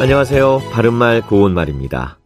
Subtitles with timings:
[0.00, 0.62] 안녕하세요.
[0.70, 2.18] 바른말 고운말입니다.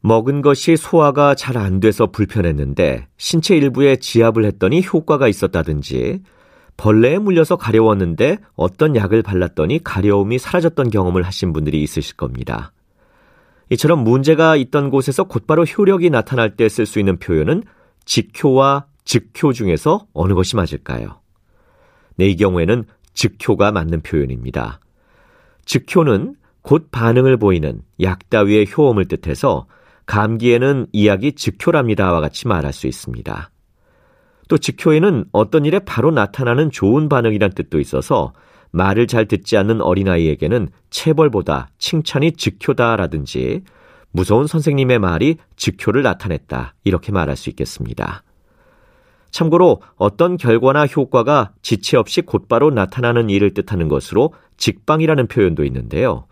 [0.00, 6.22] 먹은 것이 소화가 잘 안 돼서 불편했는데 신체 일부에 지압을 했더니 효과가 있었다든지
[6.78, 12.72] 벌레에 물려서 가려웠는데 어떤 약을 발랐더니 가려움이 사라졌던 경험을 하신 분들이 있으실 겁니다.
[13.68, 17.62] 이처럼 문제가 있던 곳에서 곧바로 효력이 나타날 때 쓸 수 있는 표현은
[18.06, 21.20] 직효와 즉효 중에서 어느 것이 맞을까요?
[22.16, 24.80] 네, 이 경우에는 즉효가 맞는 표현입니다.
[25.66, 29.66] 즉효는 곧 반응을 보이는 약 따위의 효험을 뜻해서
[30.06, 33.50] 감기에는 이 약이 즉효랍니다와 같이 말할 수 있습니다.
[34.48, 38.32] 또 즉효에는 어떤 일에 바로 나타나는 좋은 반응이란 뜻도 있어서
[38.72, 43.62] 말을 잘 듣지 않는 어린아이에게는 체벌보다 칭찬이 즉효다라든지
[44.12, 48.24] 무서운 선생님의 말이 즉효를 나타냈다 이렇게 말할 수 있겠습니다.
[49.30, 56.26] 참고로 어떤 결과나 효과가 지체 없이 곧바로 나타나는 일을 뜻하는 것으로 직방이라는 표현도 있는데요.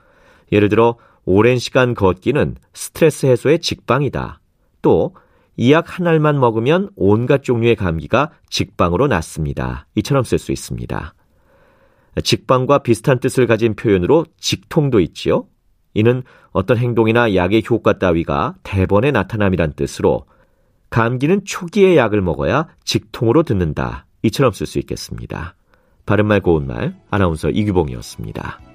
[0.52, 4.40] 예를 들어 오랜 시간 걷기는 스트레스 해소의 직방이다.
[4.82, 5.12] 또
[5.58, 9.86] 이 약 한 알만 먹으면 온갖 종류의 감기가 직방으로 낫습니다.
[9.96, 11.14] 이처럼 쓸 수 있습니다.
[12.22, 15.46] 직방과 비슷한 뜻을 가진 표현으로 직통도 있지요.
[15.94, 20.26] 이는 어떤 행동이나 약의 효과 따위가 대번에 나타남이란 뜻으로
[20.90, 24.06] 감기는 초기에 약을 먹어야 직통으로 듣는다.
[24.22, 25.56] 이처럼 쓸 수 있겠습니다.
[26.06, 28.67] 바른말 고운말 아나운서 이규봉이었습니다.